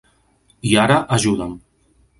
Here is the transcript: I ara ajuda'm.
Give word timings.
I 0.69 0.73
ara 0.85 0.99
ajuda'm. 1.19 1.57